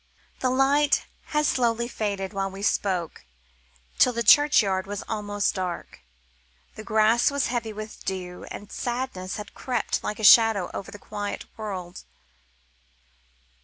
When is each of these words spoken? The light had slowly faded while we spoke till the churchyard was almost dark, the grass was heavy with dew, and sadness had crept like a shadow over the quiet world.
The 0.39 0.49
light 0.49 1.05
had 1.25 1.45
slowly 1.45 1.87
faded 1.87 2.33
while 2.33 2.49
we 2.49 2.63
spoke 2.63 3.23
till 3.99 4.13
the 4.13 4.23
churchyard 4.23 4.87
was 4.87 5.03
almost 5.07 5.53
dark, 5.53 5.99
the 6.73 6.83
grass 6.83 7.29
was 7.29 7.45
heavy 7.53 7.71
with 7.71 8.03
dew, 8.03 8.45
and 8.49 8.71
sadness 8.71 9.35
had 9.35 9.53
crept 9.53 10.03
like 10.03 10.17
a 10.17 10.23
shadow 10.23 10.71
over 10.73 10.89
the 10.89 10.97
quiet 10.97 11.45
world. 11.55 12.03